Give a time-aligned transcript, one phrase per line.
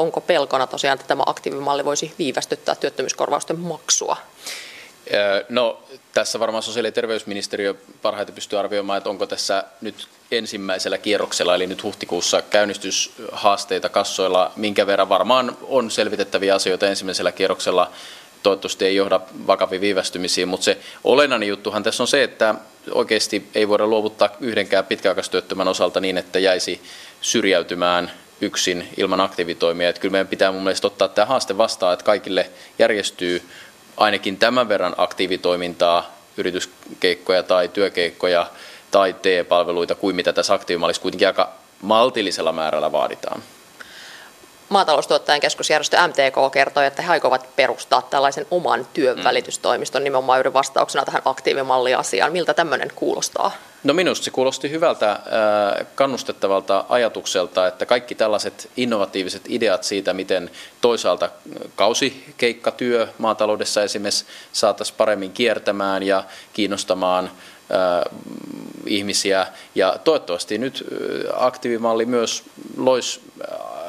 [0.00, 4.16] onko pelkona tosiaan, että tämä aktiivimalli voisi viivästyttää työttömyyskorvausten maksua?
[5.48, 11.54] No tässä varmaan sosiaali- ja terveysministeriö parhaiten pystyy arvioimaan, että onko tässä nyt ensimmäisellä kierroksella,
[11.54, 17.90] eli nyt huhtikuussa käynnistyshaasteita kassoilla, minkä verran varmaan on selvitettäviä asioita ensimmäisellä kierroksella.
[18.42, 22.54] Toivottavasti ei johda vakaviin viivästymisiin, mutta se olennainen juttuhan tässä on se, että
[22.92, 26.82] oikeasti ei voida luovuttaa yhdenkään pitkäaikaistyöttömän osalta niin, että jäisi
[27.20, 28.10] syrjäytymään
[28.40, 29.88] yksin ilman aktiivitoimia.
[29.88, 33.42] Että kyllä meidän pitää mun mielestä ottaa tämä haaste vastaan, että kaikille järjestyy
[33.96, 38.46] ainakin tämän verran aktiivitoimintaa, yrityskeikkoja tai työkeikkoja
[38.90, 43.42] tai TE-palveluita kuin mitä tässä aktiivimallissa kuitenkin aika maltillisella määrällä vaaditaan.
[44.68, 51.22] Maataloustuottajan keskusjärjestö MTK kertoi, että he aikovat perustaa tällaisen oman työnvälitystoimiston nimenomaan juuri vastauksena tähän
[51.24, 52.32] aktiivimalliasiaan.
[52.32, 53.52] Miltä tämmöinen kuulostaa?
[53.84, 55.20] No minusta se kuulosti hyvältä
[55.94, 61.30] kannustettavalta ajatukselta, että kaikki tällaiset innovatiiviset ideat siitä, miten toisaalta
[61.74, 67.30] kausikeikkatyö maataloudessa esimerkiksi saataisiin paremmin kiertämään ja kiinnostamaan
[68.86, 69.46] ihmisiä.
[69.74, 70.84] Ja toivottavasti nyt
[71.36, 72.42] aktiivimalli myös
[72.76, 73.20] loisi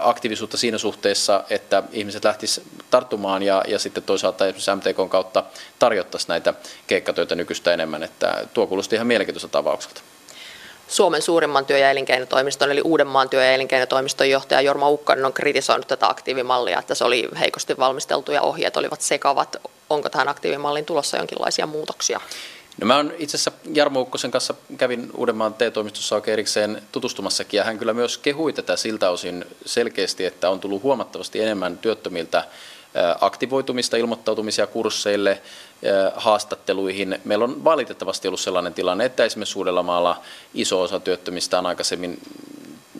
[0.00, 5.44] aktiivisuutta siinä suhteessa, että ihmiset lähtisivät tarttumaan ja, ja sitten toisaalta esimerkiksi MTKn kautta
[5.78, 6.54] tarjottaisiin näitä
[6.86, 8.02] keikkatöitä nykyistä enemmän.
[8.02, 10.00] Että tuo kuulosti ihan mielenkiintoiselta tapaukselta.
[10.88, 15.88] Suomen suurimman työ- ja elinkeinotoimiston, eli Uudenmaan työ- ja elinkeinotoimiston johtaja Jorma Ukkonen on kritisoinut
[15.88, 19.56] tätä aktiivimallia, että se oli heikosti valmisteltu ja ohjeet olivat sekavat.
[19.90, 22.20] Onko tähän aktiivimallin tulossa jonkinlaisia muutoksia?
[22.80, 27.78] No mä itse asiassa Jarmo Ukkosen kanssa kävin Uudenmaan T-toimistossa oikein erikseen tutustumassakin ja hän
[27.78, 32.44] kyllä myös kehui tätä siltä osin selkeästi, että on tullut huomattavasti enemmän työttömiltä
[33.20, 35.42] aktivoitumista, ilmoittautumisia kursseille,
[36.16, 37.20] haastatteluihin.
[37.24, 40.22] Meillä on valitettavasti ollut sellainen tilanne, että esimerkiksi Uudellamaalla
[40.54, 42.18] iso osa työttömistä on aikaisemmin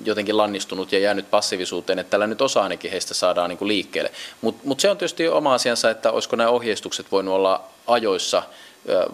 [0.04, 4.10] jotenkin lannistunut ja jäänyt passiivisuuteen, että tällä nyt osa ainakin heistä saadaan niin kuin liikkeelle.
[4.40, 8.42] Mutta mut se on tietysti oma asiansa, että olisiko nämä ohjeistukset voinut olla ajoissa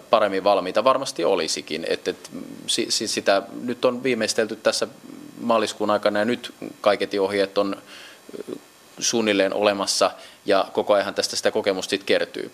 [0.09, 0.83] paremmin valmiita.
[0.83, 1.85] Varmasti olisikin.
[1.89, 2.29] Että, että
[2.87, 4.87] sitä nyt on viimeistelty tässä
[5.41, 7.77] maaliskuun aikana ja nyt kaiketi ohjeet on
[8.99, 10.11] suunnilleen olemassa
[10.47, 12.51] ja koko ajan tästä sitä kokemusta sitten kertyy.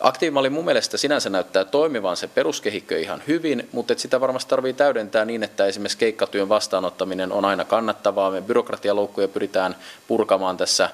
[0.00, 4.72] Aktiivimalli mun mielestä sinänsä näyttää toimivan se peruskehikkö ihan hyvin, mutta et sitä varmasti tarvii
[4.72, 8.30] täydentää niin, että esimerkiksi keikkatyön vastaanottaminen on aina kannattavaa.
[8.30, 9.76] Me byrokratialoukkuja pyritään
[10.08, 10.90] purkamaan tässä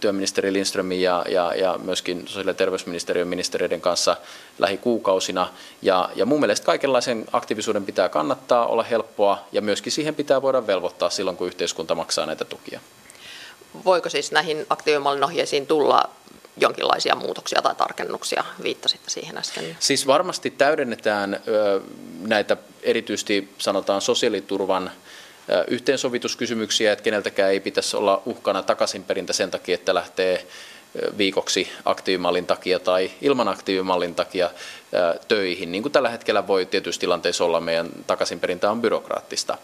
[0.00, 4.16] työministeri Lindströmin ja, ja, ja myöskin sosiaali- ja terveysministeriön ministeriöiden kanssa
[4.58, 5.48] lähikuukausina.
[5.82, 10.66] Ja, ja mun mielestä kaikenlaisen aktiivisuuden pitää kannattaa, olla helppoa ja myöskin siihen pitää voida
[10.66, 12.80] velvoittaa silloin, kun yhteiskunta maksaa näitä tukia.
[13.84, 16.10] Voiko siis näihin aktiivimallin ohjeisiin tulla
[16.56, 18.44] jonkinlaisia muutoksia tai tarkennuksia?
[18.62, 19.76] Viittasitte siihen äsken.
[19.80, 21.40] Siis varmasti täydennetään
[22.20, 24.90] näitä erityisesti sanotaan sosiaaliturvan
[25.68, 30.46] yhteensovituskysymyksiä, että keneltäkään ei pitäisi olla uhkana takaisinperintä sen takia, että lähtee
[31.18, 34.50] viikoksi aktiivimallin takia tai ilman aktiivimallin takia
[35.28, 35.72] töihin.
[35.72, 39.58] Niin kuin tällä hetkellä voi tietysti tilanteessa olla, meidän takaisinperintä on byrokraattista.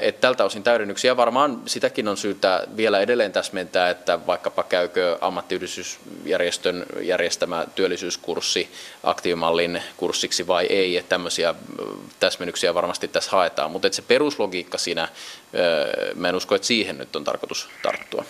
[0.00, 6.86] Et tältä osin täydennyksiä varmaan sitäkin on syytä vielä edelleen täsmentää, että vaikkapa käykö ammattiyhdistysjärjestön
[7.00, 8.70] järjestämä työllisyyskurssi
[9.02, 11.54] aktiivimallin kurssiksi vai ei, että tämmöisiä
[12.20, 15.08] täsmennyksiä varmasti tässä haetaan, mutta se peruslogiikka siinä,
[16.14, 18.24] mä en usko, että siihen nyt on tarkoitus tarttua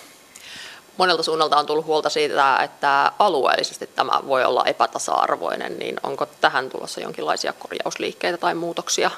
[0.97, 6.71] monelta suunnalta on tullut huolta siitä, että alueellisesti tämä voi olla epätasa-arvoinen, niin onko tähän
[6.71, 9.11] tulossa jonkinlaisia korjausliikkeitä tai muutoksia?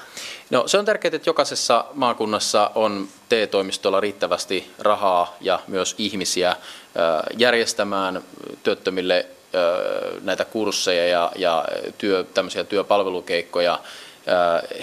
[0.51, 6.57] No se on tärkeää, että jokaisessa maakunnassa on TE-toimistolla riittävästi rahaa ja myös ihmisiä
[7.37, 8.23] järjestämään
[8.63, 9.27] työttömille
[10.23, 11.65] näitä kursseja ja, ja
[11.99, 13.79] työ, tämmöisiä työpalvelukeikkoja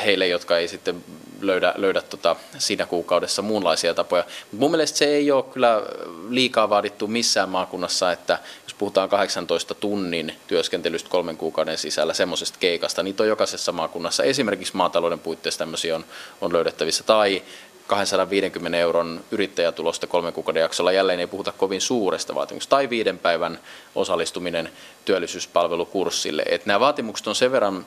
[0.06, 1.04] heille, jotka ei sitten
[1.42, 4.24] löydä, löydä tota siinä kuukaudessa muunlaisia tapoja.
[4.52, 5.81] Mut mun mielestä se ei ole kyllä
[6.30, 13.03] liikaa vaadittu missään maakunnassa, että jos puhutaan 18 tunnin työskentelystä kolmen kuukauden sisällä semmoisesta keikasta,
[13.03, 16.06] niin on jokaisessa maakunnassa esimerkiksi maatalouden puitteissa tämmöisiä on,
[16.42, 17.03] on löydettävissä.
[17.03, 17.42] Tai
[17.88, 23.59] 250 euron yrittäjätulosta kolmen kuukauden jaksolla jälleen ei puhuta kovin suuresta vaatimuksesta, tai viiden päivän
[23.96, 24.70] osallistuminen
[25.06, 26.44] työllisyyspalvelukurssille.
[26.50, 27.85] Et nämä vaatimukset on sen verran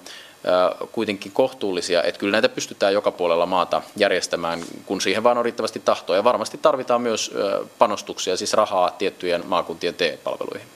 [0.92, 5.82] kuitenkin kohtuullisia, että kyllä näitä pystytään joka puolella maata järjestämään, kun siihen vaan on riittävästi
[5.84, 6.16] tahtoa.
[6.16, 7.34] Ja varmasti tarvitaan myös
[7.78, 10.68] panostuksia, siis rahaa tiettyjen maakuntien TE-palveluihin.